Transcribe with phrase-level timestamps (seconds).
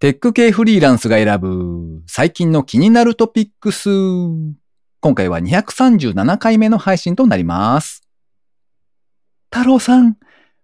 [0.00, 3.88] テック系フリーランスが選ぶ最近の気になるトピックス。
[5.00, 8.02] 今回は237回目の配信となります。
[9.52, 10.16] 太郎さん、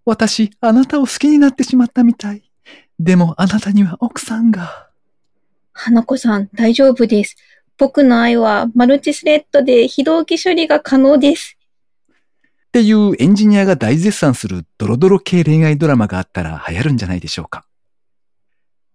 [0.05, 2.51] 私、あなたを好きになってしまったみたい。
[2.99, 4.91] でもあなたには奥さんが。
[5.73, 7.37] 花子さん、大丈夫です。
[7.79, 11.57] 僕の愛はマルチスレッドで非同期処理が可能です。
[12.67, 17.65] っていうエンジニアが大絶賛するドロドロ系恋愛ドラマがあったら流行るんじゃないでしょうか。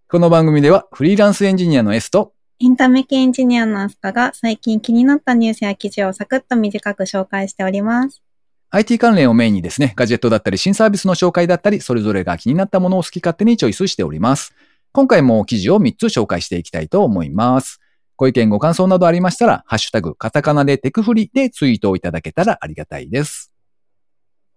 [0.08, 8.22] この番組ではフリーランスエンジニアの S とエンタメ系エンジニアのアスカが最近気になったニュースや記事をサクッと短く紹介しております。
[8.70, 14.54] IT 関連をメインにですね、ガジェットだったり新サービスの紹介だったり、それぞれが気になったものを好き勝手にチョイスしております。
[14.92, 17.80] 今回も記事を3つ紹介していきたいと思います。
[18.14, 23.50] ご意見ご感想などありましたら、ハッシュタグ、カタカナでテクフリでツイートをいただけたらありがたいです。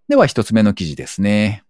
[0.08, 1.64] では一つ目の記事ですね。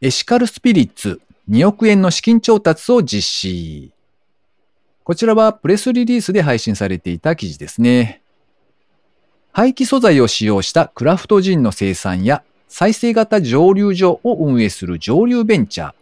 [0.00, 3.92] エシカルスピリッツ2億円の資金調達を実施。
[5.02, 8.22] こちらはプレスリリースで配信されていた記事ですね。
[9.50, 15.94] 廃棄素材を使用したクラフトジンの生産や再生型蒸留所を運営する蒸留ベンチャー。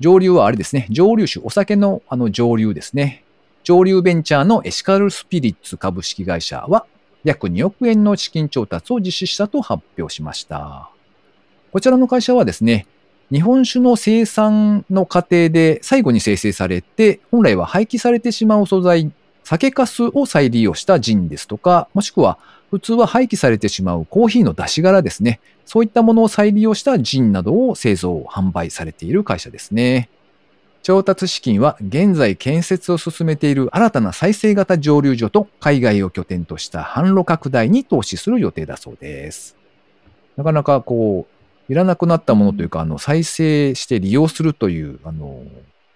[0.00, 0.88] 蒸留はあれですね。
[0.90, 3.22] 蒸留酒、お酒のあの蒸留ですね。
[3.62, 6.86] 蒸留ベンチャーのエシカルスピリッツ株式会社は
[7.22, 10.90] 約2億円の資金調達を実施したと発表しました。
[11.70, 12.88] こちらの会社はですね、
[13.32, 19.10] 日本酒の生産の過程で最後に生成されて、本来は廃棄されてしまう素材、
[19.42, 22.38] 酒粕を再利用したジンですとか、もしくは
[22.70, 25.40] 普通は廃棄されてしまうコーヒーの出し殻ですね。
[25.64, 30.10] そういったものを再利用したジンなどを製造、販売されている会社ですね。
[30.82, 39.56] 調達資金は現在建設を進めている新たな再生型蒸留所と海外を拠点とした販路拡大に投資する予定だそうです。
[40.36, 45.42] なかなかこう、いらなくなったものというか、あの、再生して利用するという、あの、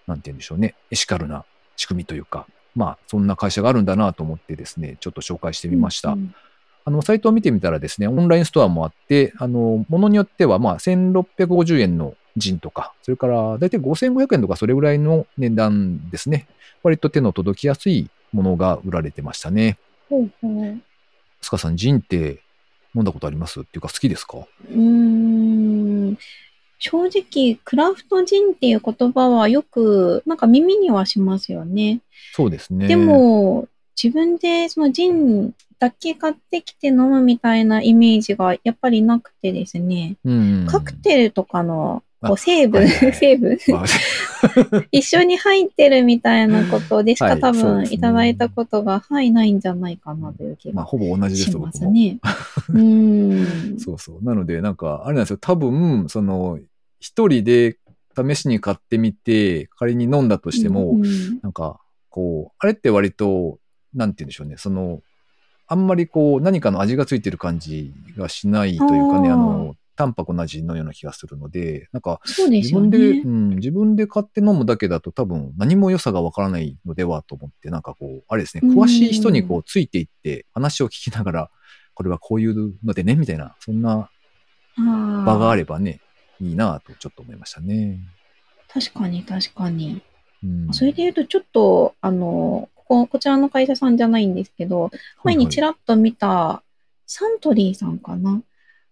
[0.07, 6.11] なんて言うんでしょうね、エシカルな仕組みというか、まあ、そんな会社があるんだなと思ってですね、ちょっと紹介してみました。
[6.11, 6.33] うん
[6.85, 16.47] あの、サイトを見てみたらですね、オンラインストアもあって、あの、ものによっては、まあ、1650円のジンとか、それから、だいたい5500円とか、それぐらいの値段ですね。
[16.83, 19.77] 割と手の届きやすいものが売られてましたね。
[20.07, 20.81] ほうほう
[21.41, 22.39] スカさん、ジンって
[22.95, 23.59] 飲んだことあります？
[23.59, 24.37] っていうか、好きですか？
[24.37, 25.26] うーん
[26.79, 32.01] 正直、クラフトジンっていう言葉はよく、なんか耳にはしますよね。
[32.33, 32.87] そうですね。
[32.87, 33.67] で、も、
[34.01, 40.17] 自分でそのジンだけ買ってきて飲むみたいなイメージがやっぱりなくてですね。
[40.23, 40.65] うん。
[40.67, 43.85] カクテルとかのこあう成分、はいはいはい 成分まあ
[44.91, 51.65] 一緒に入ってるみたいなことでしはいか多分いただいたことが、はい、ないんじゃないかなという気まあ、がほぼ同じです僕も。
[51.67, 52.19] ますね。
[52.69, 53.79] うーん。
[53.79, 54.23] そうそう。
[54.23, 55.37] なので、なんか、あれなんですよ。
[55.39, 56.59] 多分、その、
[56.99, 57.77] 一人で
[58.15, 61.79] 試しに買ってみて、仮に飲んだとしても、うんうんなんか、
[62.09, 63.59] こう、あれって割と、
[63.93, 64.55] なんて言うんでしょうね。
[64.57, 65.01] その、
[65.67, 73.27] あんまりこう、何かの味がついてる感じがしないというかね、あの、淡白な味のような気がするので、なんか、自分で、ねう。
[73.27, 81.51] ん、自分で買って飲むだけだと多分何も良さがわからないのではと思って、なんかこう、あれですね、うん詳しい人にこう、ついていって話を聞きながら、
[81.95, 84.11] これはこういうのでね、みたいな、そんな
[84.77, 85.61] 場がある。
[85.61, 85.99] ればね、
[86.39, 87.99] いいなとちょっと思いましたね。
[88.69, 90.01] 確かに確かに。
[90.43, 94.91] うん、それで言うと、ちょっと、あの、ここ、こちらの会社さんじゃないんですけど、
[95.23, 96.61] 前にちらっと見た、
[97.07, 98.41] サントリーさんかな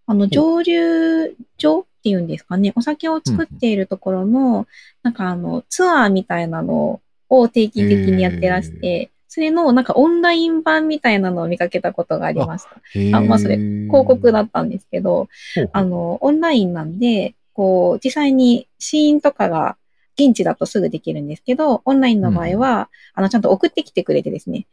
[0.08, 4.68] あの、蒸留所っていうんですかね、お酒を作っているところの、
[5.04, 13.18] なんかあの、ツアーみたいなのを定期的にやってらして、それのなんかオンライン版みたいなのを見かけたことがありました。
[13.18, 15.28] あまあそれ広告だったんですけど、
[15.74, 19.76] あの、オンラインなんで、こう、実際にシーンとかが
[20.18, 24.66] 現地だとすぐできるんですけど、オンラインの場合は、あの、ちゃんと送ってきてくれてですね。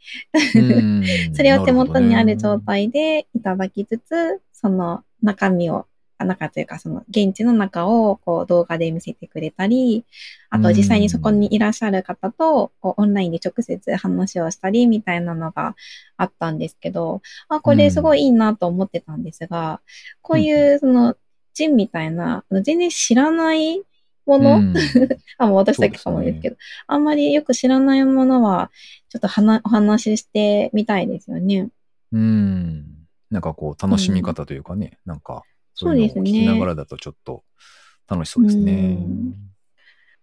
[0.54, 1.04] うん。
[1.34, 5.86] それを手元にある状態でいただきつつ、その中身を、
[6.18, 10.04] あ中というか、その現地の中をこう動画で見せてくれたり、
[10.50, 15.74] あと実際にそこにいらっしゃる方とこうオンラインで直接話をしたりみたいなのが
[16.16, 19.80] あったんですけど、あ、これすごいいいなと思ってたんですが、
[20.20, 21.16] こういうその
[21.54, 23.82] ジンみたいな、全然知らない
[24.26, 24.74] もの、うん
[25.38, 28.70] あ、もう私だけかもですけど、あんまりよく知らないものは、
[29.08, 29.28] ちょっと
[29.64, 31.68] お話ししてみたいですよね。
[32.12, 32.86] うん。
[33.30, 35.42] なんかこう、楽しみ方というかね、なんか、
[35.74, 37.42] そういうのを聞そうですねきながらだとちょっと
[38.08, 38.72] 楽しそうですね。
[38.72, 39.51] うん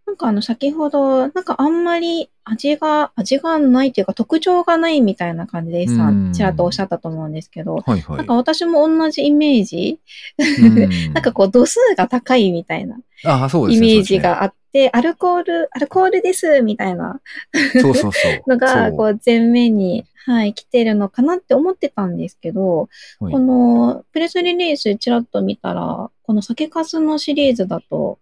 [0.09, 8.17] なんかあの、先ほど、なんかあんまり味が、味がないというか特徴がないみたいな感じで、さちらっとおっしゃったと思うんですけど、はいはい。
[8.17, 9.99] なんか私も同じイメージ、
[10.39, 10.89] うん。
[11.13, 17.19] なんかこう度数が高いみたいなイねメージがあっって、アルコール、アルコールですみたいな。
[18.47, 22.87] のが、こう、前面に、はい、来てるのかなって思ってたんですけど、
[23.19, 23.33] はい。
[23.33, 28.19] この、プレスリリースちらっと見たら、この酒粕のシリーズだと、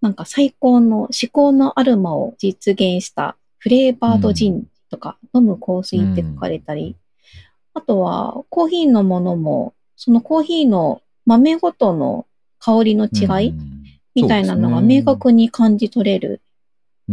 [0.00, 6.96] なんか最高の至高のアルマを実現したフレーバードジンとか、飲む香水って書かれたり、
[7.74, 12.26] あとはコーヒーのものも、そのコーヒーの豆ごとの
[12.58, 13.78] 香りの違い、うん
[14.14, 16.40] みたいなのが明確に感じ取れる。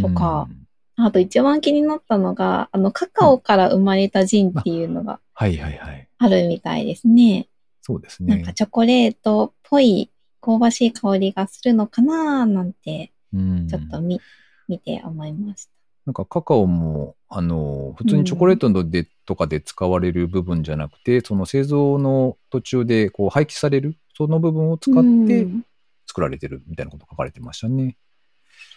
[0.02, 0.66] とかうん
[0.98, 6.08] あと一番気になったのが、あの、カカオから生まれたジンっていうのがはいはいはい。
[6.18, 7.48] あるみたいですね。
[7.82, 8.54] そうですねなんか。
[8.54, 10.10] チョコレートっぽい
[10.46, 14.22] 香ばしい香りがするのかななんて、うんちょっと見、
[14.68, 15.72] 見て思いました。
[16.06, 25.66] なんかカカオも、あの、普通にチョコレートので、とかで使われる部分じゃなくて、その製造の途中でこう廃棄される、その部分を使ってうん
[26.08, 27.98] 作られてるみたいなこと書かれてましたね。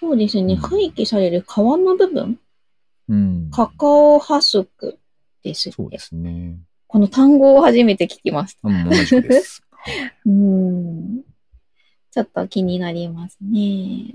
[0.01, 0.55] そうですね。
[0.55, 2.39] うん廃棄される皮の部分？
[3.09, 3.51] うん。
[3.51, 4.99] カカオハスク
[5.43, 5.99] ですそうで。
[5.99, 6.59] すね。
[6.87, 8.69] この単語を初めて聞きました。
[8.69, 9.63] うん、同じくです。
[9.71, 11.21] はい うん。
[12.19, 14.13] ちょっと気になりますね。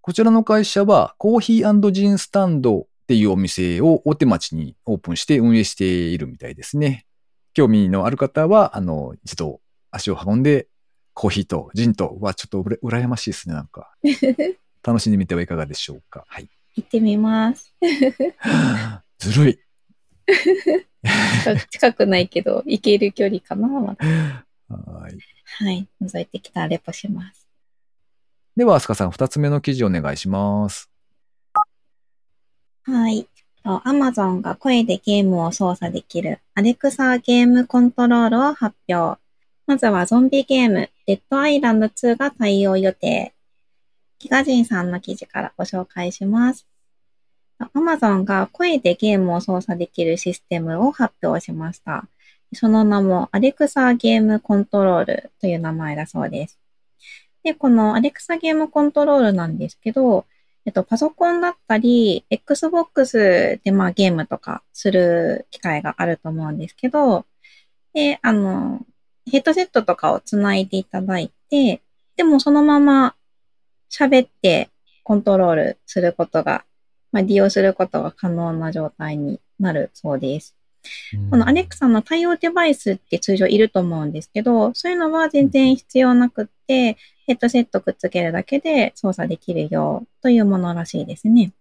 [0.00, 7.06] こちらの会社は、コーヒージンスタンドっていうお店を大手町にオープンして運営しているみたいですね。
[7.54, 9.60] 興味のある方は、あの、一度
[9.92, 10.66] 足を運んで、
[11.14, 13.94] コーヒーとジンとはちょっとうら羨ましいですね、なんか。
[14.82, 16.24] 楽しんでみてはいかがでしょうか。
[16.26, 16.50] はい。
[16.74, 17.76] 行ってみます。
[19.20, 19.58] ずるい。
[21.70, 23.68] 近くないけど、行ける距離かな。
[23.68, 25.18] まだはい。
[25.64, 25.88] はい。
[26.02, 27.48] 覗いてきたらレポします。
[28.56, 30.90] では、アスカさん、二つ目の記事お願いします。
[32.82, 33.28] はい。
[33.64, 39.20] アマゾンが声でゲームを操作できるアレクサゲームコントロールを発表。
[39.66, 43.34] まずはゾンビゲーム、デッドアイランド2が対応予定。
[44.18, 46.66] ギガジンさんの記事からご紹介します。
[47.58, 52.08] アマゾンが声でゲームを操作できるシステムを発表しました。
[52.52, 56.58] その名もアレクサゲームコントロールという名前だそうです。
[57.42, 60.26] で、このアレクサゲームコントロールなんですけど、
[60.64, 67.24] えっと、パソコンだったり、Xbox でまあゲームとかする機会があると思うんですけど、
[67.94, 68.80] で、あの、
[69.30, 71.82] ヘッドセットとかをつないでいただいて、
[72.16, 73.14] でもそのまま
[73.90, 74.68] 喋って
[75.04, 76.64] コントロールすることが、
[77.12, 80.57] まあ、利用することが可能な状態になるそうです。
[81.30, 86.96] このアレクサの対応デバイスって通常いると思うんですけど、そういうのは全然必要なくって、
[87.26, 91.52] ヘッドセットくっつけるだけで操作できるよというものらしいですね。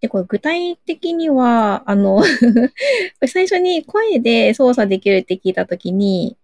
[0.00, 2.22] で、これ具体的には、あの、
[3.26, 6.36] 最初に声で操作できるって聞いたときに、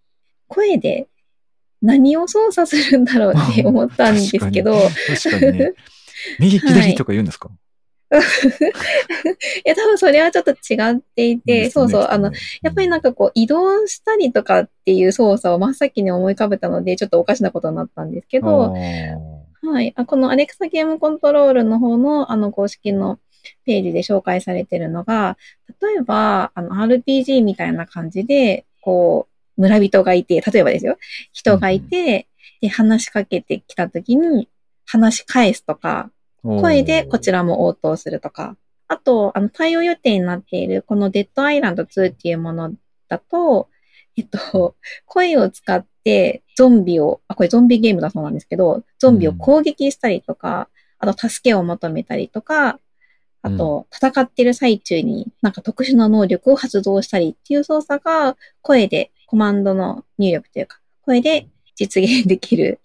[0.47, 1.09] 声で
[1.83, 4.75] 何を操作するんだろうって思ったんですけど、
[5.09, 5.59] 確かに。
[5.59, 5.73] ね。
[6.39, 7.70] 右左とか言うんですか、い
[9.65, 18.75] や、多分それはちょっと違っていて、ねそうそう、あの、、やっぱりなんかこう移動したりとかっていう操作を真っ先に思い浮かべたので、ちょっとおかしなことになったんですけけど、
[19.63, 19.93] はい。
[19.97, 23.19] あこのアレクサゲームコントロールの方のあの公式の
[23.65, 25.37] ページで紹介されてるのが、
[25.81, 30.97] 例えば、あの RPG みたいな感じで、こう、村人がいて、例えばですよ、
[31.33, 32.27] 人がいて、
[32.61, 34.49] で、話しかけてきたときに、
[34.87, 36.11] 話し返すとか、
[36.43, 37.41] 声でこちら。
[37.41, 38.57] らも応答するとか、
[38.89, 42.73] あと、あの、対応予定になっている、このデッドアイランド2っていうもの
[43.09, 43.69] だと、
[44.17, 50.69] えっと、 声を使ってゾンビを、あ、これゾンビゲームだそうなんですけど、ゾンビを攻撃したりとか、
[50.99, 52.79] あと助けを求めたりとか、
[53.43, 62.81] あと、戦ってる最中になんか特殊な能力を発動したりっていう操作が声で、コマンドの入力というか、声で実現できる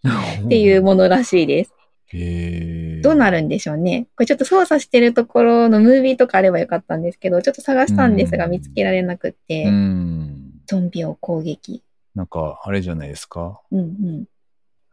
[0.46, 1.74] っていうものらしいです。
[2.14, 4.08] へーどうなるんでしょうね。
[4.16, 10.52] これちょっと操作してるところのムービーとかあればよかったんですけど、ちょっと探したんですがうん見つけられなくって、うん。
[10.66, 11.84] ゾンビを攻撃。
[12.16, 13.62] なんか、あれじゃないですか？
[13.72, 14.26] うんうん。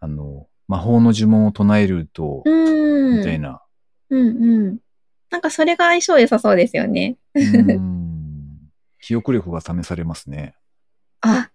[0.01, 2.43] あの、魔法の呪文を唱えると。
[2.47, 3.63] みたいな。
[4.11, 4.79] うんうん。
[5.31, 7.17] なんかそれが相性良さそうですよね。
[7.35, 10.55] うん 記憶力が試されますね。
[11.23, 11.51] あ、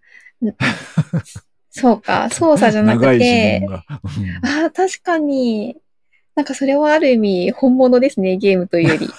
[1.69, 2.29] そうか。
[2.29, 3.67] 操作じゃなく長い呪て
[4.43, 5.77] あ確かに。
[6.37, 9.09] なんかそれはある意味本物ですね、ゲームというより。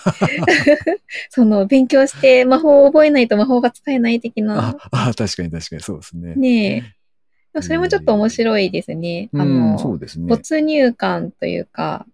[1.30, 5.08] その勉強して魔法を覚えないと魔法が使えない的なあ。
[5.08, 6.34] あ、確かに確かにそうですね。
[6.36, 6.94] ね
[7.56, 7.60] え。
[7.60, 9.30] それもちょっと面白いですね。
[9.34, 10.28] あうん、の、そうですね。
[10.28, 12.06] 没入感というか、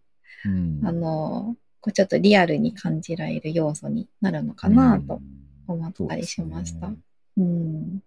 [0.46, 5.20] うんあの、こうちょっとリアルに感じられる要素になるのかなと
[5.66, 6.86] 思ったりしました。
[6.86, 7.04] そうですね
[7.36, 8.02] うん。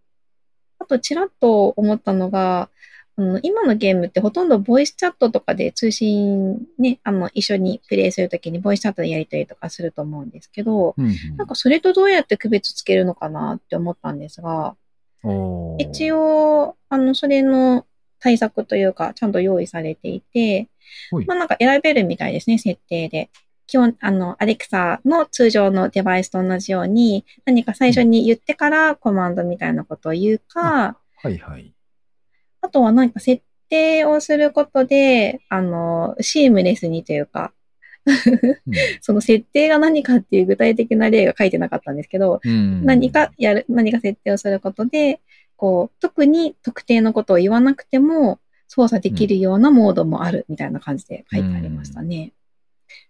[0.80, 2.72] あと、ちらっと思ったのが、
[3.18, 14.76] あの今のゲームってほとんどボイスチャットとかで通信ね、あの、一緒にプレイするときにボイスチャットでやり取りとかすると思うんですけど、うんなんかそれとどうやって区別つけるのかなって思ったんですが、
[15.24, 17.86] うん、一応、応、あの、それの
[18.20, 20.70] 対策というか、ちゃんと用意されていて
[21.26, 23.30] まあなんか選べるみたいですね、設定で。
[23.66, 31.74] 基本、あの、アレクサの通常のデバイスと同じように、何か最初に言ってからコマンドみたいなことを言うか、はいはい。
[32.68, 37.54] あとは何か設定をすることで、あの、シームレスにというか、
[39.02, 45.22] その設定が何かっていう具体的な例が書いてなかったんですけど、うん何かやる、何か設定をすることで、
[45.56, 52.34] こう、特に特定のことを言わなくても操作できるようなモードもあるみたいな感じで書いてありましたね。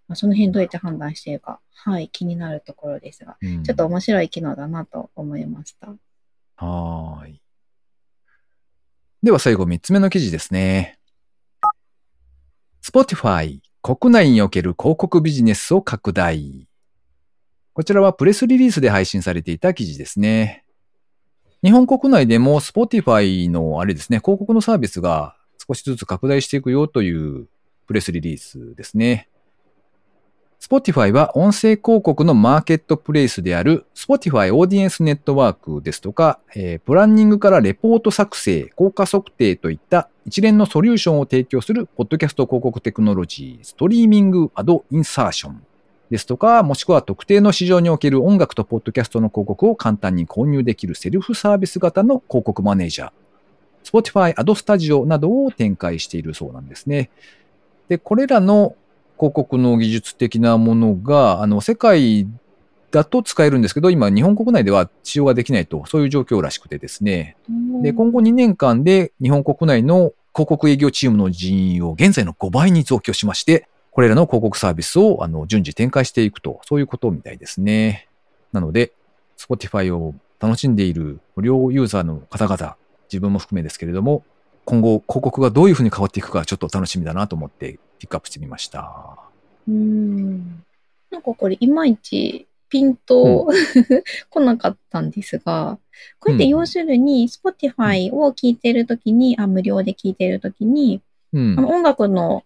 [0.08, 5.88] まあ、その辺どうやって判断しているか、はい、気になるところですが、うんちょっと面白い機能だなと思いました。
[6.58, 7.42] はーい。
[9.24, 11.00] では最後3つ目の記事ですね。
[12.86, 16.68] Spotify 国内における広告ビジネスを拡大。
[17.74, 20.66] こちらはプレスリリースで配信されていた記事ですね。
[21.64, 25.36] 日本国内でも Spotify のあれですね、広告のサービスが
[25.68, 27.48] 少しずつ拡大していくよという
[27.88, 29.30] プレスリリースですね。
[30.70, 45.64] Spotify は音声広告のマーケットプレイスである Spotify オーディエンスネットワークですとか、えープランニングからレポート作成、効果測定といった一連のソリューションを提供するポッドキャスト広告テクノロジー、ストリーミングアドインサーション
[46.10, 53.12] ですとか、もしくは特定の市場における音楽とポッドキャストの広告を簡単に購入できるセルフサービス型の広告マネージャー、
[53.86, 57.10] Spotify アドスタジオなどを展開しているそうなんですね。
[57.88, 58.76] で、これらの
[59.18, 62.28] 広告の技術的なものが、あの、世界
[62.92, 67.36] だと使えるんですけど、今、日本国内では使用ができないと、そういう状況らしくてですね。
[67.82, 78.08] で、今後2年間で日本国内の広告営業チームの人員を現在の5倍に増強しまして、これらの広告サービスをあの順次展開していくと、そういうことみたいですね。
[78.54, 78.94] なので、
[79.38, 82.76] Spotify を楽しんでいる無料ユーザーの方々、
[83.12, 84.24] 自分も含めですけれども、
[84.68, 89.18] 今後広告がどういうふうに変わっていくかちょっと楽しみだなと思ってピックアップしてみました。
[89.66, 90.64] うーん。
[91.10, 93.48] なんかこれ、いまいちピンと、
[94.30, 95.80] 来なかったんですが、
[96.20, 101.62] これって要するに、Spotify を聞いてるときに、あ、無料で聞いてるときに、うんあ。
[101.62, 102.44] の音楽の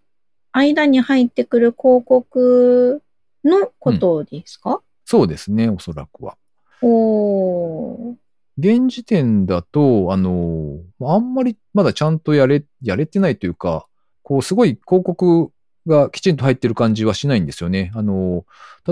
[0.51, 3.01] 間に入ってくる広告
[3.43, 6.37] のことですか、そうですね、おそらくは。
[6.83, 8.15] おー。
[8.61, 13.87] 現時点だと、あの、あんまりまだちゃんとやれ、やれてないというか、
[14.21, 15.51] こう、すごい広告
[15.87, 17.91] がきちんと入ってる感じはしないんですよね。
[17.95, 18.45] あの、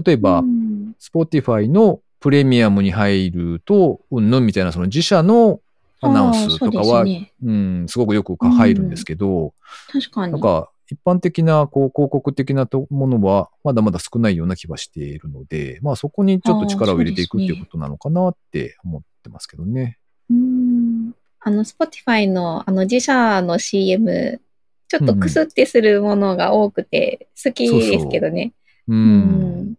[0.03, 5.61] 例えばう、ん Spotify のプレミアムに入ると、うんぬんみたいなその自社の
[6.01, 7.31] アナウンスとかは、うね。
[7.43, 9.53] うん、すごくよく入るんですけど、
[9.91, 10.33] 確かに。
[10.33, 19.99] なんか、一般的な、こう、広告的なとものは、まだまだ少ないような気はしているので、まあそこにちょっと力を入れていくっていうことなのかなって思ってますけどね。
[20.29, 24.41] うーんあの、Spotify のあの自社の CM、
[24.87, 28.53] ちょっとクスってするものが多くて好きですけどね。
[28.87, 28.93] う。
[28.93, 29.75] うん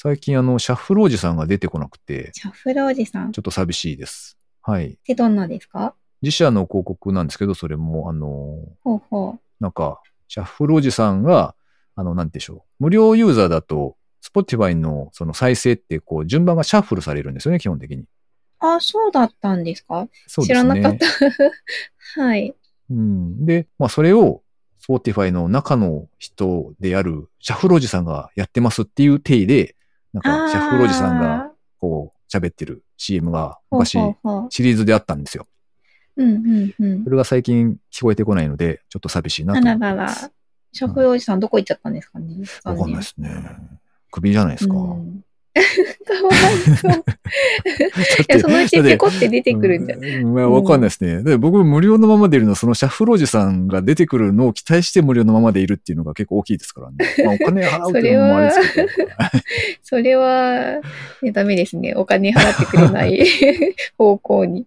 [0.00, 4.38] 最近、あの、シャッフルおじさんが出てこなくて、シャッフルおじさんっちょっと寂しいです。
[4.62, 4.96] はい。
[5.04, 5.92] てどんなですか？
[6.22, 9.40] 自社の広告なんですけど、それも、あの、ほうほう。
[9.60, 11.54] なんか、シャッフルおじさんが、
[11.96, 12.84] あの、なんてでしょう。
[12.84, 18.04] 無料ユーザーだと、Spotify のその再生って、こう、順番がシャッフルされるんですよね、基本的に。
[18.60, 20.08] あ、そうだったんですか？
[20.26, 20.80] そうですね。
[20.80, 21.06] 知らなかった。
[22.22, 22.54] はい。
[22.90, 23.46] うん。
[23.46, 24.42] で、まあ、それを、
[24.86, 29.76] Spotify の中の人である、シャッフルおじさんがやってますっていう体で、
[30.12, 33.98] なんか、シャッフルおじさんが、こう、喋ってる CM が昔。
[34.50, 35.46] シリーズであったんですよ。
[36.18, 37.10] うんうんうんそ。
[37.10, 40.24] れが最近聞こえてこないので、ちょっと寂しいなとあ思ってます。
[40.24, 40.30] ららら。
[40.72, 43.30] シャッフルおじさんどこ行っちゃったんですかねわかんないですね。
[44.10, 44.74] 首じゃないですか？
[44.74, 45.22] うん
[45.58, 46.92] かわいそう。
[46.92, 47.02] い
[48.28, 50.16] や、そのうちペコって出てくるんじゃない？
[50.22, 51.22] うんまあわかんないですね。
[51.22, 56.96] で僕、無料のままでいるのは、そのシャッフルおじさんが出てくるのを期待して無料のままでいるっていうのが結構大きいですからね。
[57.24, 58.88] まあ、お金払うっていうのもあれですけど。
[59.82, 60.80] それは、
[61.22, 61.94] ね、ダメですね。
[61.96, 63.26] お金払ってくれない
[63.98, 64.66] 方向に。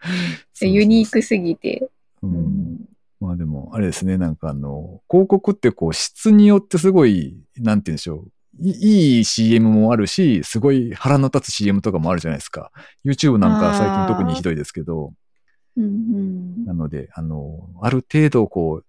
[0.60, 1.90] ユニークすぎて。
[2.22, 2.26] う。
[2.26, 2.78] うんん
[3.20, 8.30] まあでも、あれですね、なんかあの、広告ってこう質によってすごい、なんて言うんでしょう。
[8.58, 12.72] いいい CM もあるし、すごい腹の立つ CM とかもあるじゃないですか。
[13.04, 15.12] YouTube なんか最近特にひどいですけど、
[15.76, 18.86] うんうんなので、あの、ある程度こう、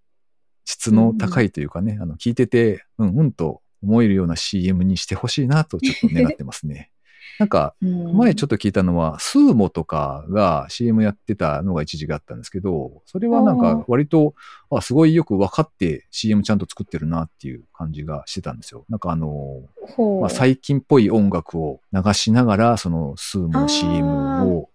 [0.64, 6.92] 質の高いというかね、あの、聞いてて、うんうんと思えるような CM にしてほしいなとちょっと願ってますね。
[7.40, 8.18] なんか、うん。
[8.18, 14.34] 前ちょっと聞いたのは、スーモとかが CM やってたのが一時があったんですけど、それはなんか割と、
[14.72, 18.86] あ、すごいよく分かって CM ちゃんと作ってるなっていう感じがしてたんですよ。
[18.90, 19.62] なんかあの。
[20.22, 24.70] まあ、最近っぽい音楽を流しながら、そのスーモの CM を、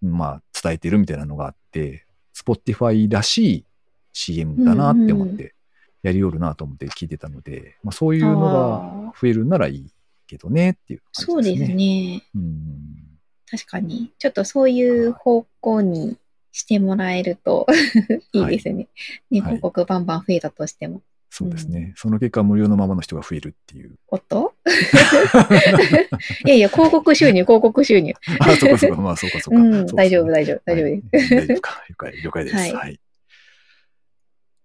[0.00, 3.64] まあ、伝えてるみたいなのがあって、Spotify らしい
[4.12, 5.54] CM だなって思っうんて、
[6.02, 9.92] やりよるなと思って聞いてたので、まあ、そういうのが増えるならいい
[10.28, 11.74] けどねっていう感じそうですね。
[11.74, 12.22] ね。
[12.34, 13.08] うん
[13.50, 14.12] 確かに。
[14.18, 16.18] ちょっとそういう方向に
[16.52, 17.66] してもらえると
[18.32, 18.88] いいですね。
[19.30, 21.02] ね、はい広告バンバン増えたとしても。
[21.30, 21.92] そうですね。
[21.96, 23.98] その結果、無料のままの人が増えるっていう。
[24.08, 24.54] おっと？
[26.44, 28.14] いやいや、広告収入、広告収入。
[28.40, 29.60] あ、そうかそうか、まあそうかそうか。
[29.60, 31.34] うん、大丈夫、大丈夫、大丈夫です。
[31.34, 31.82] はい大丈夫か。
[31.88, 32.56] 了解、了解です。
[32.56, 33.00] はいはい。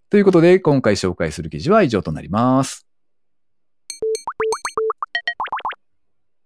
[0.10, 2.88] ということで、今回紹介する記事は以上となります。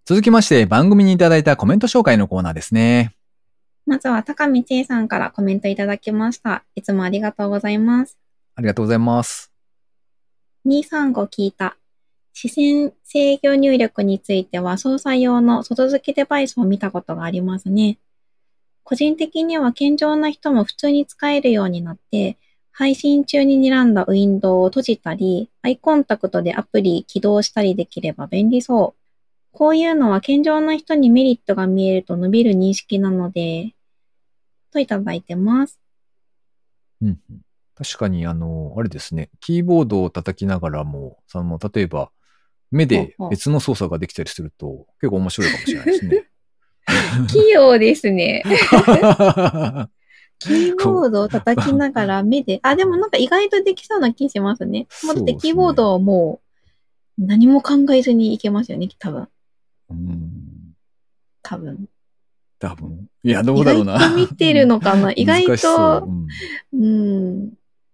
[0.07, 3.13] 続きまして、番組にいただいたコメント紹介のコーナーですね。
[3.85, 6.63] まずは、高見千恵さんからコメントいただきました。
[6.75, 8.17] いつもありがとうございます。
[8.55, 9.51] ありがとうございます。
[10.65, 11.75] 235聞いた。
[12.31, 17.99] 視線制御入力については操作用の外付けデバイスを見たことがありますね。
[18.83, 22.37] 個人的には健常な人も普通に使えるようになって、
[22.71, 28.97] 配信中に睨んだウィンドウを閉じたり、アイコンタクトでアプリ起動したりできれば便利そう。
[29.57, 33.73] こういうのは健常な人にメリットが見えると伸びる認識なので、
[34.71, 35.79] といただいてます。
[37.01, 37.41] うんうん
[37.73, 42.11] 確かに、あの、あれですね、キーボードを叩きながらも、その、例えば、
[42.71, 46.27] 目で別の操作ができたりすると、結構面白いかもしれないですね。
[47.29, 48.43] 器用ですね。
[50.39, 54.87] キーボードを叩きながら目で、あ、でもなんか意外とできそうな気しますね。
[55.03, 56.41] もうだってキーボードはも
[57.19, 59.27] う何も考えずにいけますよね、多分。
[59.89, 60.74] うん
[61.41, 61.88] 多分。
[62.60, 63.08] 多分。
[63.24, 63.96] いや、どうだろうな。
[63.96, 66.27] 意外と見てるのかな 意外と、うん
[66.74, 67.53] うん。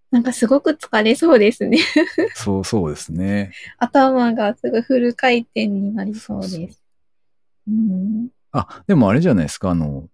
[0.10, 1.80] なんかすごく疲れそうですね。
[2.36, 3.52] そう、そうですね。
[3.78, 6.84] 頭がすぐフル回転になりそうそうそうです。
[7.68, 8.30] うん。
[8.52, 9.72] あ、でもあれじゃないですか。
[9.72, 10.08] あの、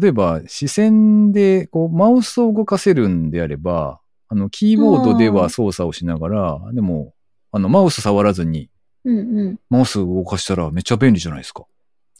[0.00, 7.14] 例えば視線でこうマウスを動かせるんであれば、あの、キーボードでは操作をしながら、でも、
[7.52, 8.70] あの、マウス触らずに、
[9.06, 9.60] うんうん。
[9.70, 11.64] マウスを動かしたらめっちゃ便利じゃないですか。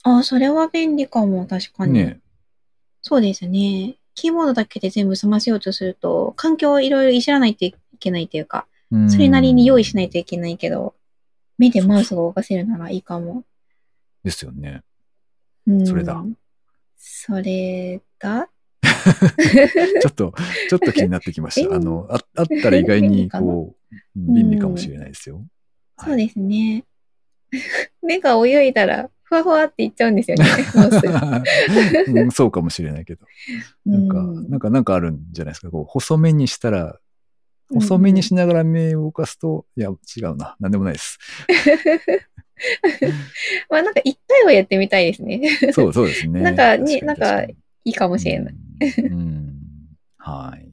[0.04, 1.92] あ、それは便利かも、確かに。
[1.94, 2.20] ね
[3.02, 3.96] そうですね。
[4.14, 10.94] キーボードだけで全部済ませようとすると、環境をいろいろいじらないといけないというか、うんそれなりに用意しないといけないけど、
[11.58, 13.44] 目でマウスが動かせるならいいかも。
[14.22, 14.82] ですよね。
[15.66, 16.24] うんそれだ。
[16.96, 18.48] それが
[20.02, 20.34] ちょっと、
[20.68, 21.68] ちょっと気になってきました。
[21.70, 25.44] 便あの、ああったら意外にこう、うん便利かもしれないですよ。
[25.98, 26.84] そうですね。
[28.02, 30.46] 目が泳いだら、ふわふわっていっちゃうんですよね。
[32.08, 33.26] うんそうかもしれないけど。
[33.84, 35.70] なんか、うんなんか、なんかあるんじゃないですか。
[35.70, 36.98] こう、細めにしたら、
[37.72, 40.56] 細めにしながら目を動かすと、いや、違うな。
[40.60, 41.18] なんでもないです。
[43.68, 45.42] まあなんか一回はやってみたいですね。
[45.72, 46.40] そう、そうですね。
[46.40, 48.54] なんかになんかいいかもしれない。
[50.16, 50.68] はい。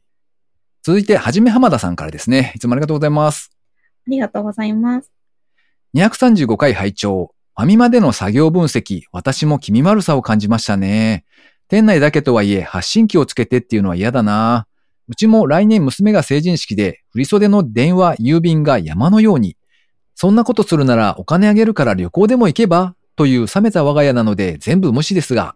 [0.83, 2.53] 続いて、はじめ浜田さんからですね。
[2.55, 3.49] いつもありがとうございます。
[4.07, 5.11] ありがとうございます。
[5.95, 11.23] 235回拝聴ファミマでの作業分析、私も気味悪さを感じましたね。
[11.67, 14.65] 店内だけとはいえ発信機をつけてっていうのは嫌だな。
[15.07, 19.55] うちも来年娘が成人式で、振袖の電話、郵便が山のように。
[20.15, 22.95] そんなことするならお金あげるから旅行でも行けば？
[23.15, 25.55] という冷めた我が家なので全部無視ですが。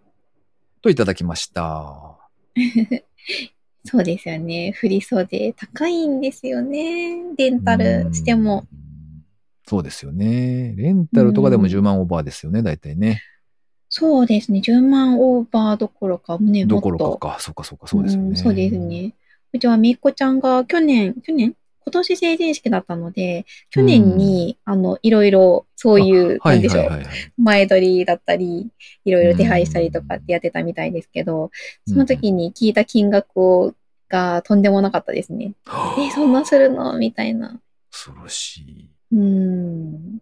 [0.82, 2.16] といただきました。
[3.90, 4.72] そうですよね。
[4.72, 7.22] 振り袖高いんですよね。
[7.38, 8.66] レンタルしても。
[8.70, 8.78] うん。
[9.66, 10.74] そうですよね。
[10.76, 13.22] レンタルとかでもうん10万オーバーですよね、大体ね。
[13.88, 14.60] そうですね。
[14.60, 16.82] 10万オーバーどころか、ね、もどっと。
[16.82, 17.36] ころかか。
[17.40, 18.30] そうか、そうか、そうですよね。
[18.32, 19.14] んそうですね。
[19.54, 21.54] うちはみっこちゃんが去年、去年？
[21.88, 27.14] 今年成人式だったので、去年に、あの、いろいろ、そういう、はなんでしょう、いはいはいはい。
[27.38, 28.68] 前撮りだったり、
[29.06, 31.50] いろいろ手配したりとかってやってたみたいですけど、
[31.86, 33.72] その時に聞いた金額を
[34.08, 35.54] がとんでもなかったですね。
[35.98, 36.98] え、そんなするの？
[36.98, 37.60] みたいな。
[37.90, 38.90] 恐ろしい。
[39.12, 40.18] うーん。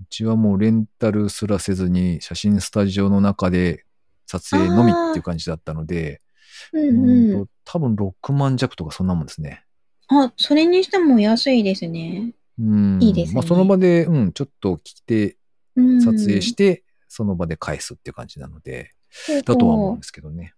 [0.00, 3.84] うちはもうレンタルすらせずに写真スタジオの中で
[4.26, 6.20] 撮影のみっていう感じだったので、
[6.72, 9.64] うんううんんと多分6万弱とかそんなもんですね。
[10.08, 12.32] あ、それにしても安いですね。
[12.58, 15.36] うんいいですねまあ、その場で、うん、ちょっと来て
[15.76, 18.94] うん、撮影して、その場で返すっていう感じなので、
[19.46, 20.54] だとは思うんですけどね。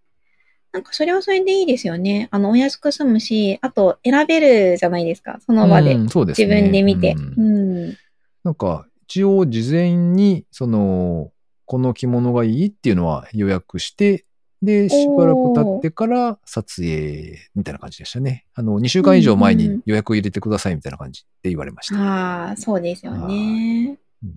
[0.73, 2.29] なんかそれはそれでいいですよね。
[2.31, 4.41] あの、お安く済むし、あと選べ
[4.73, 5.95] るじゃないですか、その場で。
[5.95, 6.63] うんそうです自ね。
[6.63, 7.13] 分で見て。
[7.13, 7.97] うんうん。
[8.45, 11.33] なんか、一応事前に、その、
[11.65, 14.25] この着物がいいっていうのは予約して、
[14.63, 18.45] で、しばらく経ってから撮影みたいな感じでしたね。
[18.55, 21.99] あの、2週間以上前に予約入れてくださいみたいな感じで言われました。
[21.99, 23.99] ああ、そうですよね。
[24.23, 24.33] うん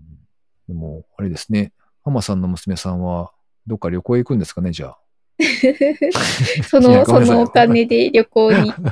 [0.65, 1.73] でも、あれですね。
[2.05, 3.31] 浜さんの娘さんは、
[3.67, 4.97] どっか旅行へ行くんですかね、じゃあ。
[6.69, 8.73] その、そのお金で旅行に。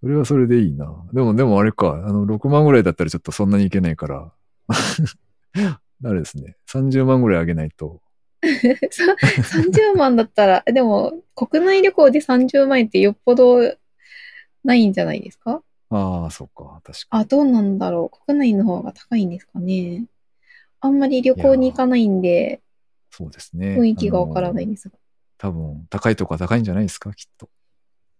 [0.00, 0.86] それはそれでいいな。
[1.12, 2.02] でも、でもあれか。
[2.06, 4.32] あの、6万ぐらいだったらちょっとそんなにいけないから。
[6.02, 6.56] あれですね。
[6.66, 8.00] 30万ぐらいあげないと。
[8.90, 13.58] さ30万だったら、でも、国内旅行で30万円ってよっぽど
[14.64, 15.62] ないんじゃないですか？
[15.90, 16.80] ああ、そうか。
[16.82, 18.26] 確かあ、どうなんだろう。
[18.26, 20.06] 国内の方が高いんですかね。
[20.80, 22.62] あんまり旅行に行かないんで、
[23.10, 23.76] そうですね。
[23.78, 24.98] 雰囲気がわからないあのですが。
[25.38, 27.48] 多分、高いとこは高いんじゃないですか、きっと。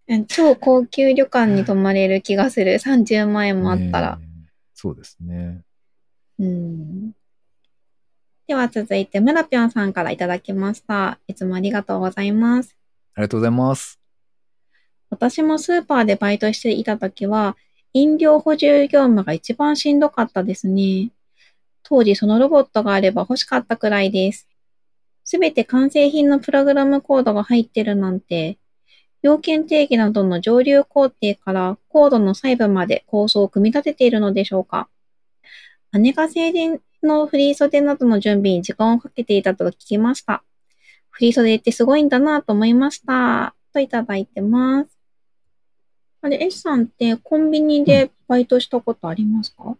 [0.09, 2.81] うん超高級旅館に泊まれる気がする。
[2.81, 4.18] 30万円もあったら。
[4.74, 5.62] そうですね。
[6.38, 7.12] うん。
[8.48, 11.20] では続いて、村ぴょんさんからいただきました。
[11.29, 12.76] いつもありがとうございます。
[13.14, 14.00] ありがとうございます。
[15.11, 17.57] 私もスーパーでバイトしていた時は、
[17.92, 21.11] 飲料補充業務が一番しんどかったですね。
[21.85, 24.48] 当時そのロボットがあれば欲しかったくらいです。
[25.24, 28.59] すべて完成品のプログラムコードが入ってるなんて、
[29.22, 34.88] 要件定義などの上流工程からコードの細部まで構想を組み立てているのでしょうか？
[35.92, 40.42] 姉が静電のフリー袖などの準備に時間をかけていたと聞きました。
[41.11, 43.54] フリー袖ってすごいんだなと思いました。
[43.72, 44.98] といただいてます。
[46.22, 49.76] あれ、S さんってコンビニでバイトしたことありますか、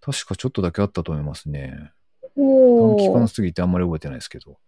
[0.00, 1.92] 確かちょっとだけあったと思いますね。
[2.36, 2.96] おー。
[2.98, 4.58] 短期間すぎてあんまり覚えてないですけど。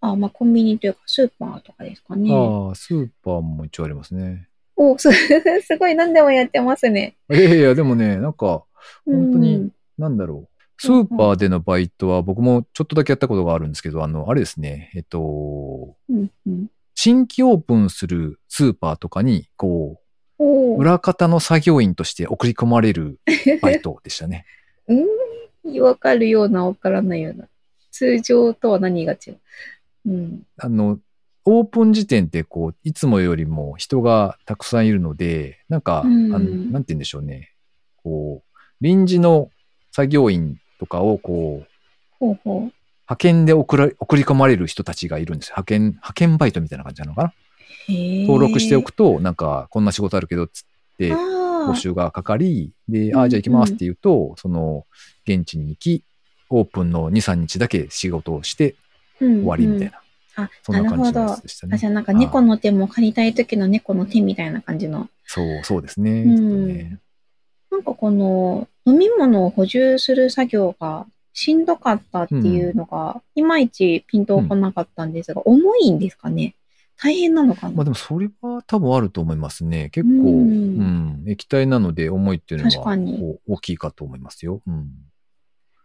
[0.00, 2.30] あ、まあコンビニというかスーパーとかですかね。
[2.32, 4.48] ああ、スーパーも一応ありますね。
[4.76, 5.10] おす、
[5.62, 7.16] すごい何でもやってますね。
[7.30, 8.64] いやいや、でもね、なんか、
[9.04, 10.58] 本当にうんなんだろう。
[10.80, 16.70] スーパーでのバイトは僕もちょっとだけやったことがあるんですけど、あの、あれですね、えっと、うんうん。
[16.94, 20.00] 新規オープンするスーパーとかに、こ
[20.38, 23.18] う、裏方の作業員として送り込まれる
[23.60, 24.44] バイトでしたね。
[24.86, 27.48] うんわかるような、わからないような。
[27.90, 29.38] 通常とは何が違う？
[30.08, 30.42] うん。
[30.56, 30.98] あの、
[31.44, 37.52] オープン時点ってこう、いつもよりも人がたくさんいるので、なんか、うんあのなんて言うんでしょうね。
[38.02, 39.50] こう、臨時の
[39.92, 41.68] 作業員とかをこう、
[42.18, 42.60] ほうほう。
[43.08, 45.54] 派遣で送ら送り込まれる人たちがいるんですよ。
[45.54, 47.32] 派遣、派遣バイトみたいな感じなのかな
[47.88, 50.62] へ登録しておくくと、なんか、こんな仕事あるけど、つっ
[50.98, 54.86] て、募あ集がかかり、で、うんああ、じゃあ行きますって言うと、その、
[55.26, 56.04] 現地に行き、
[56.50, 58.87] オープンの2、3日だけ仕事をしてあ、
[59.18, 60.00] 終終わりみたいな、
[60.36, 61.42] あ、そんななるほど感じ。
[61.42, 61.74] でしたね。
[61.74, 65.08] あ、じゃあなんか猫の手も借りたい時の猫の手みたいな感じの。
[65.24, 66.98] そう、そうですね。
[67.70, 76.54] なんかこの飲み物を補充する作業がしんどかったっていうのが、いまいちピンとこなかったんですが、重いんですかね？
[77.00, 79.90] 大変なのかな、まあでもそれは多分あると思いますね。
[79.90, 82.96] 結構、ううんん、液体なので重いっていうのは
[83.46, 84.62] 大きいかと思いますよ。
[84.66, 84.90] うん。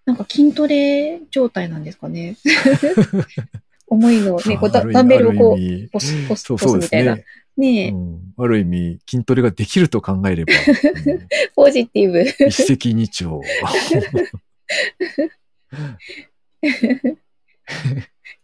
[0.05, 2.35] なんか筋トレ状態なんですかね
[3.87, 7.17] 重いのをね、こうダンベルをこう、ポスポスポスみたいな。。
[7.55, 12.23] ねえ、うん、ある意味、筋トレができると考えれば、う んポジティブ。
[12.47, 13.41] 一石二鳥。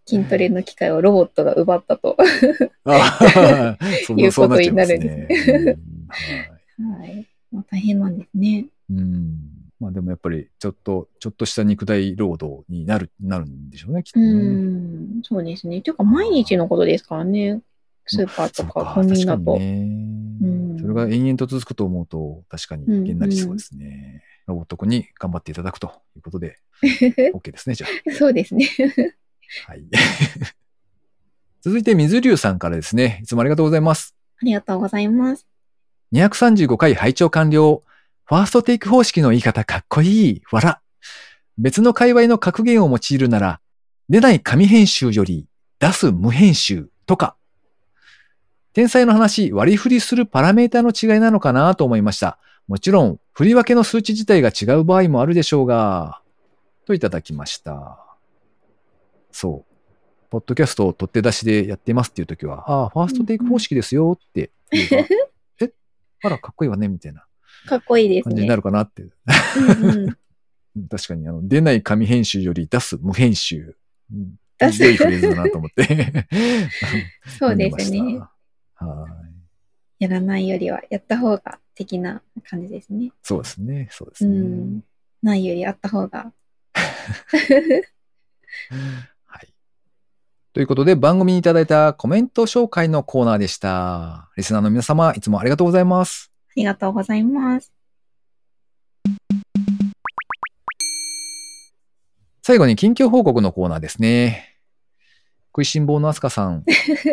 [0.06, 2.18] 筋トレの機会をロボットが奪ったと。
[4.16, 5.26] いうことになるんね。
[5.28, 5.68] ですうん
[6.90, 7.28] はいはい。
[7.52, 8.66] まあ、大変なんですね。
[8.92, 9.59] うん。
[9.80, 14.30] まあでもやっぱり、ちょっと、ちょっとした肉体労働になる、なるんでしょうね、きっとうね。
[14.30, 15.82] ん、そうですね。
[15.82, 17.62] というか、毎日のことですからね。
[18.06, 19.56] スーパーとかコンビニだと。
[19.56, 24.24] それが延々と続くと思うと、確かにうん危険になりそうですね。
[24.48, 26.58] ロボット君に頑張っていただくということで、
[27.36, 27.88] OK ですね、じゃ
[28.18, 28.68] そうですね。
[29.68, 29.72] あ。
[29.72, 29.84] はい。
[31.62, 33.20] 続いて、水流さんからですね。
[33.22, 34.16] いつもありがとうございます。
[34.42, 35.46] ありがとうございます。
[36.14, 37.84] 235回拝聴完了。
[38.30, 40.42] ファーストテイク方式の言い方かっこいい。
[40.52, 40.82] わら。
[41.58, 43.60] 別の界隈の格言を用いるなら、
[44.08, 45.48] 出ない紙編集より
[45.80, 47.36] 出す無編集とか。
[48.74, 52.38] 天才の話、割り振りするパラメータの違いなのかなと思いました。
[52.68, 56.22] もちろん、振り分けの数値自体が違う場合もあるでしょうが、
[56.86, 57.98] といただきました。
[59.32, 59.76] そう。
[60.30, 65.74] ポッドキャストを取って出しでやってますっていう時は、ああ、ファーストテイク方式ですよってえ
[66.22, 67.26] あら、 かっこいいわね、みたいな
[67.68, 68.32] かっこいいですね。
[68.32, 69.04] 感じになるかなって。
[69.04, 70.18] うんうん
[70.90, 73.76] 確かに、あの、出ない紙編集より出す無編集。
[74.14, 76.28] うん出す良いフレーズだなと思って。
[77.40, 78.20] そうですね。
[78.76, 79.08] は
[80.00, 80.04] い。
[80.04, 83.12] やらないよりはやった方が的な感じですね。
[83.24, 83.88] そうですね。
[83.90, 84.38] そうでうすね。
[84.38, 84.84] ん。
[85.24, 86.34] ないよりあった方が。
[89.26, 89.54] はい。
[90.52, 94.30] ということで、番組にいただいたコメント紹介のコーナーでした。
[94.36, 96.34] リスナーの皆様、いつもありがとうございます。
[96.50, 97.72] ありがとうございます。
[102.42, 104.58] 最後に近況報告のコーナーですね。
[105.50, 106.64] 食いしん坊のアスカさん、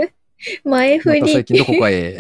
[0.65, 2.17] 前振りまた最、近どこかへ、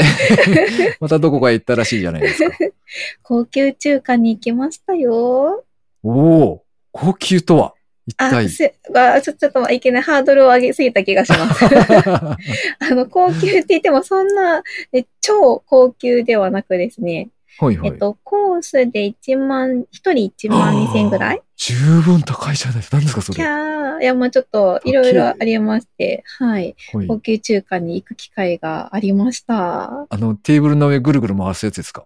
[1.00, 2.57] またどこかへ行ったらしいじゃないですか。
[3.22, 5.64] 高級中華に行きましたよ。
[6.02, 7.74] おお高級とは
[8.07, 8.49] 一あ、体。
[8.49, 10.03] す、わちょ、ちょっといけない。
[10.03, 11.64] ハードルを上げすぎた気がします。
[12.81, 17.90] あの、高級って言ってもそんな、ね超高級ではなくですね、はいはい。
[17.90, 21.42] えっと、コースで1万、1人1万2000円ぐらい？
[21.57, 22.97] 十分高いじゃないですか。
[22.99, 23.45] 何ですか、そキれ。
[23.47, 24.03] ャー。
[24.03, 26.77] いや、まあちょっと、いろいろありまして、はい。
[26.92, 30.07] はい高級中華に行く機会がありました。
[30.09, 32.05] あの、テーブルの上ぐるぐる回すやつですか？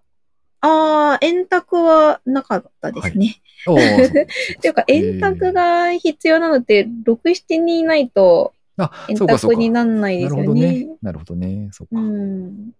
[0.61, 3.41] あー、円卓はなかったですね。
[3.67, 9.17] おおそうっていうか、円卓が必要なのって、6、7人いないと、あ、円。
[9.17, 10.85] 卓にならないなるほどですよね。
[10.85, 10.97] ね。
[11.01, 11.69] なるほどね。
[11.71, 11.99] そっか。
[11.99, 12.71] うん。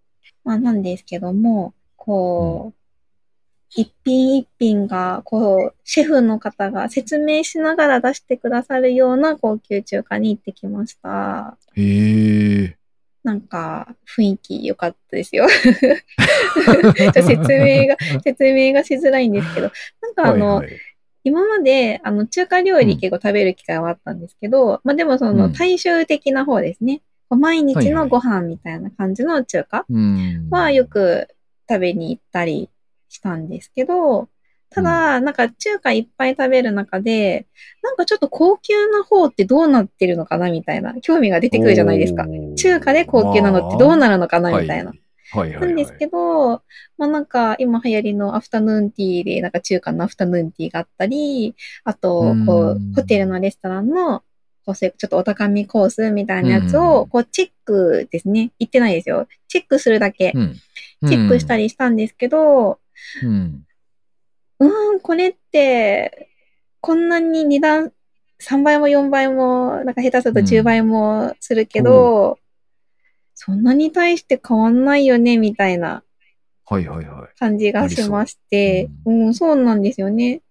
[0.44, 2.82] まあ、なんですけども、こう、
[3.74, 11.56] 一品一品が、こう、シェフの方が説明しながら出してくださるような高級中華に行ってきました。
[11.74, 12.76] へえ。
[13.24, 15.46] なんか、雰囲気良かったですよ。
[17.14, 20.76] 説明が、 説明がしづらいんですけど、なんかあの、はいはい
[21.24, 27.00] 今まで、あの、中華料理結構食べる機会はあったんですけど、まあでもその、うん大衆的な方ですね。
[27.28, 30.48] こう毎日のご飯みたいな感じの中華うん。
[30.50, 31.28] はよく
[31.68, 32.68] 食べに行ったり
[33.08, 34.28] したんですけど、
[34.74, 37.46] ただ、なんか中華いっぱい食べる中で、
[37.82, 42.26] なんかちょっと高級な方ってどうなってるのかなみたいな興味が出てくるじゃないですか。
[42.56, 44.92] 中華で高級なのってどうなるのかなみたいな。。
[45.34, 46.62] なんですけど、
[46.98, 51.54] まあなんか今流行りのアフタヌーンティーで、なんか中華のアフタヌーンティーがあったり、
[51.84, 54.20] あと、こうう、んホテルのレストランの、
[54.64, 58.52] こうそういうちょっとお高みコースみたいなやつうを、んこうチェックですね。
[58.58, 59.26] 行ってないですよ。
[59.48, 60.32] チェックするだけ。
[60.34, 60.54] うん。
[61.08, 62.78] チェックしたりしたんですけど、
[63.22, 63.64] うん。
[64.62, 66.28] うーん、これって、
[66.80, 67.92] こんなに値段、
[68.40, 72.38] 3倍も4倍も、なんか下手すると10倍もするけど、
[73.34, 76.04] そんなに対して変わんないよね、みたいな
[76.64, 80.42] はいはいは感じがしまして、うん、そうなんですよね。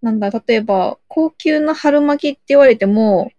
[0.00, 3.32] なんだ、例えば、高級な春巻きって言われても、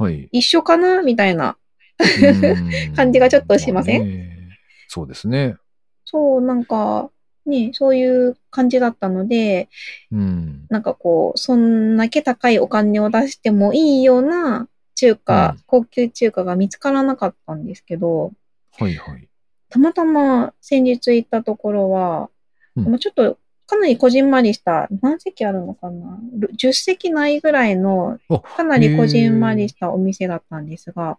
[0.00, 0.02] い。
[0.02, 0.28] はい。
[0.32, 1.56] 一緒かなみたいな。
[1.98, 4.02] うん感じがちょっとしません？
[4.02, 5.56] あねそうですね。
[6.04, 7.10] そう、なんか、
[7.46, 9.68] ね、そういう感じだったので、
[10.12, 10.66] うん。
[10.68, 18.32] なんかこう、そんだけ高いお金を出してもいいような中華、うん高級中華が見つからなかったんですけど、
[18.78, 19.28] はいはい。
[19.70, 22.30] たまたま先日行ったところは、
[22.76, 26.18] うんまあちょっとかなりこじんまりした、何席あるのかな
[26.56, 31.16] ?10 席ないぐらいの、あかなりこじんまりしたお店だったんですが、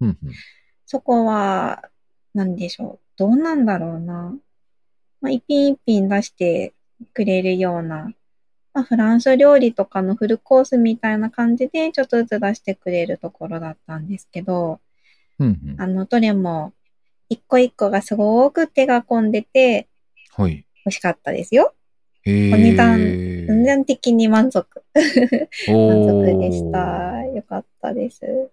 [0.00, 0.16] うんうん
[0.86, 1.82] そこは、
[2.34, 3.18] なんでしょう？
[3.18, 4.34] どうなんだろうな？
[5.20, 6.74] まあ、一品一品出して
[7.12, 8.12] くれるような、
[8.74, 14.80] まあ、フランス料理とかのフルコースみたいな感じでちょっとずつ出してくれるところだったんですけど、
[15.38, 16.72] うんうんあの、どれも
[17.28, 19.88] 一個一個がすごく手が込んでて
[20.36, 20.52] はい。
[20.52, 21.74] 美味しかったですよ。
[22.26, 24.82] お値段全然的に満足。
[24.94, 27.24] 満足でした。
[27.24, 28.50] よかったです。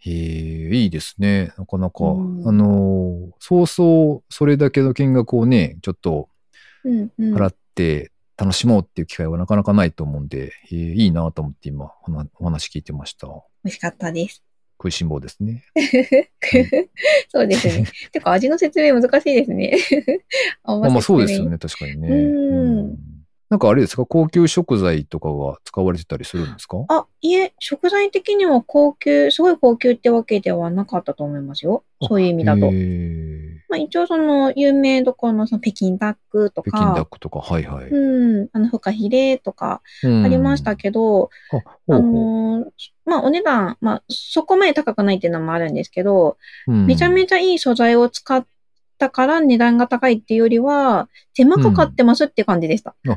[0.00, 1.52] へえ、いいですね。
[1.58, 2.04] なかなか。
[2.04, 6.28] うんあのー、そうそう、それだけの金額をね、ちょっと
[6.84, 7.34] うんうん。
[7.34, 11.92] 払って楽しもうっていう機会はなかなかないと思うんで、へえいいなと思って今、
[12.38, 13.26] お話聞いてました。
[13.64, 14.42] 美味しかったです。
[14.78, 15.64] 食いしん坊ですね。
[17.28, 17.84] そうですね。
[18.12, 19.76] てか、味の説明難しいですね。
[20.62, 22.08] あんまあまあそうですよね、確かにね。
[22.08, 23.17] うん
[23.50, 26.84] なんかあれですか、高級食材とかが使われてたりするんですか？
[26.88, 31.82] あ、いえ、食材的には高級、すごい高級ってわけではなかったと思いますよ。
[32.02, 32.70] そういう意味だと。
[33.70, 37.88] まあ一応その、有名どころのその北京ダックと北京ダッか、クとか、はいはい。
[37.88, 40.24] うん、あの、フカヒレとかうん。
[40.24, 41.28] ありましたけど、う
[41.86, 42.02] ほう。
[42.02, 42.70] のー
[43.06, 46.86] まあお値段、まあそこまで高くないっていうのもあるんですけど、うん。
[46.86, 48.46] めちゃめちゃいい素材を使っ
[48.98, 52.94] たから値段が高いっていうよりは、手間かかってますって感じでした。
[53.04, 53.10] へ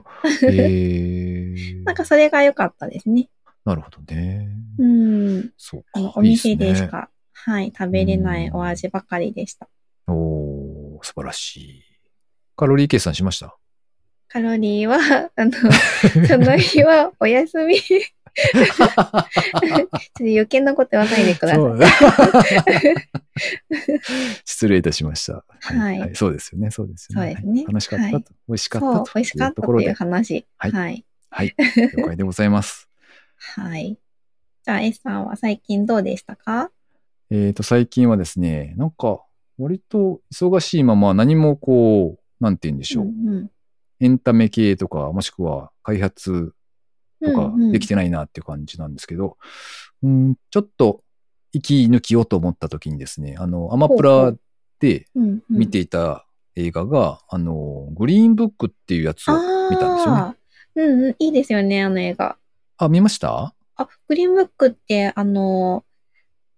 [0.54, 3.30] ー なんかそれが良かったですね。
[3.65, 4.48] なるほどね。
[4.80, 5.52] うん。
[5.58, 6.20] そうあのか。
[6.20, 9.67] お店でいいっすねしか、はい、食べれないお味ばかりでした。
[10.08, 11.84] おー素晴らしい。
[12.56, 13.56] カロリー計算しました？
[14.32, 14.98] カロリーは、
[15.36, 15.52] あの、
[16.26, 17.76] その日はお休み。
[17.82, 18.08] ちょっ
[19.04, 19.17] と
[20.20, 21.60] 余計なこと言わないでください。
[24.46, 25.44] 失礼いたしました。
[25.60, 26.72] はいそうですよね。
[26.72, 27.36] そうですよね。
[27.36, 29.94] そうですねはい楽しかったと、はい美味しかったと、美味しかったという。
[29.94, 30.46] 話。
[30.58, 31.06] はいはい。
[31.30, 31.54] はい。
[31.98, 32.88] 了解でございます。
[33.36, 33.98] はい。
[34.63, 36.72] じゃあ S さんは最近どうでしたか？
[37.32, 39.22] えっ、と、最近はですね、なんか、
[39.58, 43.06] 割と忙しいまま何もこう、なんて言うんでしょう。
[43.08, 43.52] うんうん
[44.02, 46.54] エンタメ系とか、もしくは開発
[47.24, 49.38] とかうんうんできてないなっていう感じなんですけど、
[50.04, 51.04] うんちょっと
[51.54, 54.34] 息抜きようと思った時にですね、あの、アマプラ
[54.80, 59.34] でうんうん見ていた映画が、あの、グリーンブックっていうやつを
[59.70, 60.36] 見たんですよね。
[60.76, 62.38] うんうん、いいですよね、あの映画。
[62.78, 63.54] あ、見ました？
[63.76, 65.86] あ、グリーンブックって、あの、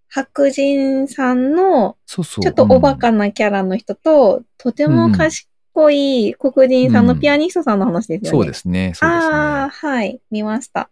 [0.08, 2.42] 白人さんの、そうそう。
[2.42, 5.48] ちょっとおバカなキャラの人と、とても賢
[5.90, 8.30] い黒人さんのピアニストさんの話ですよね。
[8.30, 8.92] そうですね。
[8.94, 9.34] そうですね。
[9.34, 10.90] ああ、あはい、見ました。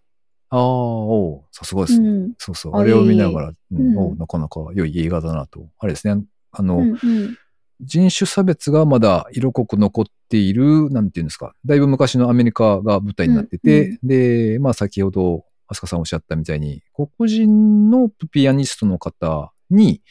[0.51, 2.09] あー、おうさすがですね。
[2.09, 2.33] うん。
[2.39, 2.77] そうそう。
[2.77, 5.67] あれを見ながら、うんうんおうなかなか良い映画だなと。
[5.79, 6.23] あれですね。
[6.51, 7.39] あの、うんうん。
[7.81, 11.55] 人種差別がまだ色濃く残っている、なんていうんですか。
[11.65, 20.03] だいぶ昔のアメリカが舞台になってて、うんで、まあ先ほど、アスカさんおっしゃったみたいに、黒人のピアニストの方に、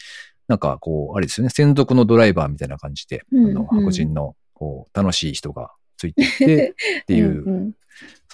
[0.48, 7.72] なんかこう、あれですよね、専属のドライバーみたいな感じで、うんあのうん白人のこう楽しい人がついてきて っていう、うんうん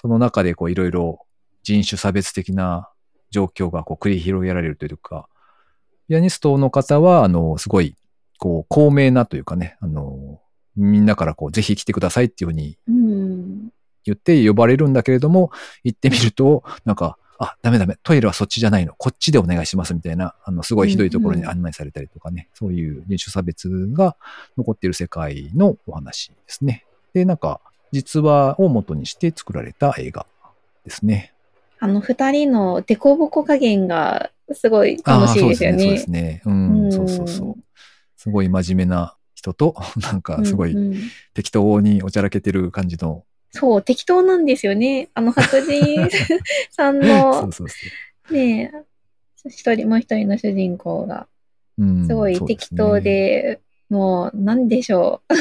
[0.00, 1.26] その中でこういろいろ
[1.64, 2.88] 人種差別的な
[3.30, 5.28] 状況がこう繰り広げられるというか、
[6.08, 7.96] ピアニストの方は、あの、すごい、
[8.38, 10.40] こう、高名なというかね、あの、
[10.76, 13.68] みんなからこう、ぜひ来てくださいっていうふうにうん。
[14.04, 15.50] 言って呼ばれるんだけれども、
[15.82, 24.16] 行ってみると、なんか、あ、ダメダメ、トイレはそっちじゃないの、こっちでお願いしますみたいな、あの、すごいひどいところに案内されたりとかね、そういう人種差別が
[24.56, 26.84] 残っている世界のお話ですね。
[27.14, 27.60] で、なんか、
[27.92, 30.26] 実話を元にして作られた映画
[30.84, 31.32] ですね。
[31.80, 35.84] あの二人のデコボコ加減がすごい楽しいですよあーそうね。
[35.84, 35.84] ですね。
[35.84, 36.42] そうですね。
[36.44, 37.62] うん、うんそうそうそう。
[38.16, 41.00] すごい真面目な人と、 なんかすごいうんうん
[41.34, 43.24] 適当におちゃらけてる感じの。
[43.50, 45.08] そう、適当なんですよね。
[45.14, 46.08] あの白人
[46.70, 51.26] さんそのう、 そうそねえ、一人、もう一人の主人公が、
[51.78, 51.84] う。
[51.84, 53.00] うんすごい適当。
[53.00, 55.34] で、もう、なんでしょう。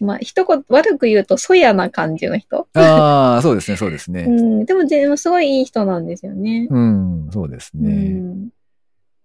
[0.04, 2.68] まあ、一言、悪く言うと、そやな感じの人。
[2.74, 4.24] ああ、そうですね、そうですね。
[4.24, 6.68] うん、でも、でもすごいいい人なんですよね。
[6.70, 7.92] うん、そうですうね。
[7.94, 8.50] ん。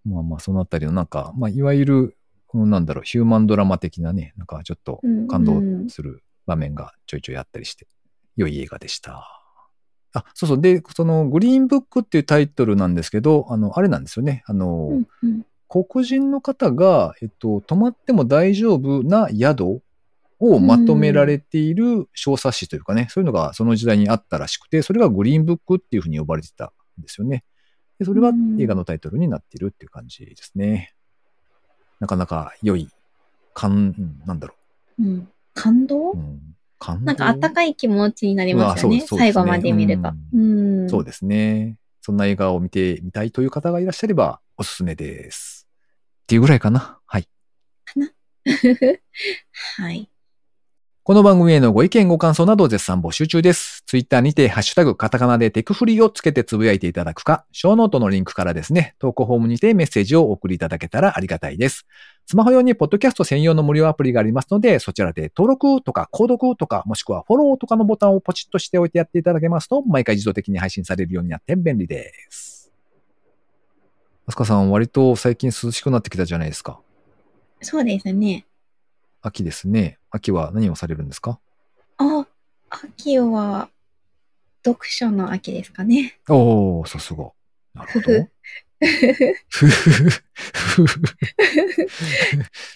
[0.05, 2.17] まあまあ、そのあたりのなんか、まあ、いわゆる、
[2.53, 7.87] うんなんだろう、ヒューマンドラマ的なね、なんかちょっと感動する場面がちょいちょいあったりして、
[8.35, 9.27] 良い映画でした。
[10.13, 10.61] あ、そうそう。
[10.61, 14.43] で、その、グリーンブックっていうタイトルなんですけど、あの、あれなんですよね。
[14.47, 19.81] あの、うんうん黒人の方が、えっと、泊まっても大丈夫な宿
[20.39, 27.43] をまとめられている小冊子というかね、そういうのがその時代にあったらしくて、それがグリーンブックっていうふうに呼ばれてたんですよね。
[27.99, 30.93] で、それがうん映画のタイトルになっているっていう感じですね。
[31.99, 32.89] なかなか良い、
[33.53, 34.55] 感、うんなんだろ
[34.99, 35.29] うん。
[35.57, 36.11] 感動？
[36.11, 36.13] う。
[36.13, 36.39] うん、
[36.79, 37.05] 感動？
[37.05, 38.99] なんかあったかい気持ちになりますよね。
[38.99, 40.11] ね最後まで見ると。
[40.33, 40.89] うん。
[40.89, 41.77] そうですね。
[42.01, 45.67] そんな映画を見てみたいという方がいらっしゃればおすすめです。
[46.23, 46.99] っていうぐらいかな。
[47.05, 47.27] はい。
[49.77, 50.09] はい。
[51.07, 53.81] この番組へのご意見ご感想など絶賛募集中です。
[53.85, 61.85] ツイッターにてハッシュタグカタカナでテクフリーをつけてつぶやいていただくか、ショーノートのリンクからですね、投稿フォームにてメッセージをお送りいただけたらありがたいです。
[62.25, 72.69] スマホ用にポッドキャスト専用の無料アプリがありますので、そちらで登録とか購読とか、もしくはフォローとかのボタンをポチッとしておいてやっていただけますと、毎回自動的に配信されるようになって便利です。
[74.25, 76.81] あすかさん、割と最近涼しくなってきたじゃないですか。
[77.61, 78.45] そうですね。
[79.21, 79.99] 秋ですね。
[80.11, 81.39] 秋は何をされるんですか？
[81.97, 82.27] あ、
[82.69, 83.69] 秋は、
[84.65, 86.19] 読書の秋ですかね。
[86.29, 87.31] おー、さすが。
[87.73, 88.27] なるほど。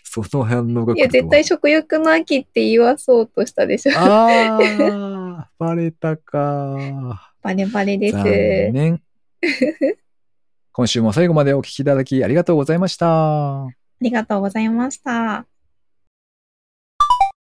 [0.03, 3.93] その反応がいや、絶対食欲の秋って言わそうとしたでしょ。
[3.95, 7.33] あー、バレたか。
[7.41, 8.15] バレバレです。
[8.15, 8.23] 残
[8.73, 9.01] 念。
[10.71, 13.65] 今週も最後までお聞きいただきありがとうございました。
[13.65, 15.45] ありがとうございました。